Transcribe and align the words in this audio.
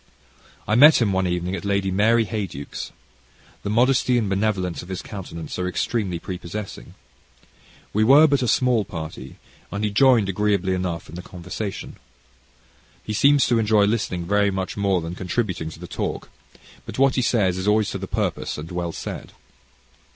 I 0.67 0.73
met 0.73 0.99
him 0.99 1.13
one 1.13 1.27
evening 1.27 1.55
at 1.55 1.63
Lady 1.63 1.91
Mary 1.91 2.25
Heyduke's. 2.25 2.91
The 3.61 3.69
modesty 3.69 4.17
and 4.17 4.27
benevolence 4.27 4.81
of 4.81 4.89
his 4.89 5.03
countenance 5.03 5.59
are 5.59 5.67
extremely 5.67 6.17
prepossessing. 6.17 6.95
We 7.93 8.03
were 8.03 8.25
but 8.25 8.41
a 8.41 8.47
small 8.47 8.83
party, 8.83 9.35
and 9.71 9.83
he 9.83 9.91
joined 9.91 10.27
agreeably 10.27 10.73
enough 10.73 11.07
in 11.07 11.13
the 11.13 11.21
conversation, 11.21 11.97
He 13.03 13.13
seems 13.13 13.45
to 13.45 13.59
enjoy 13.59 13.83
listening 13.85 14.25
very 14.25 14.49
much 14.49 14.75
more 14.75 15.01
than 15.01 15.13
contributing 15.13 15.69
to 15.69 15.77
the 15.79 15.85
talk; 15.87 16.29
but 16.87 16.97
what 16.97 17.13
he 17.13 17.21
says 17.21 17.59
is 17.59 17.67
always 17.67 17.91
to 17.91 17.99
the 17.99 18.07
purpose 18.07 18.57
and 18.57 18.71
well 18.71 18.91
said. 18.91 19.33